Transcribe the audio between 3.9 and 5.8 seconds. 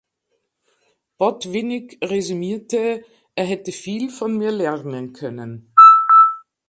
von mir lernen können"“.